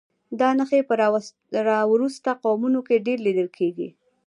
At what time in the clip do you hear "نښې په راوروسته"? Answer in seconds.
0.57-2.31